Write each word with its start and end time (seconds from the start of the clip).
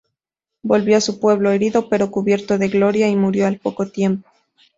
Volvió 0.63 0.97
a 0.97 0.99
su 0.99 1.19
pueblo, 1.19 1.51
herido, 1.51 1.87
pero 1.87 2.09
cubierto 2.09 2.57
de 2.57 2.69
gloria, 2.69 3.07
y 3.07 3.15
murió 3.15 3.45
al 3.45 3.59
poco 3.59 3.85
tiempo. 3.87 4.27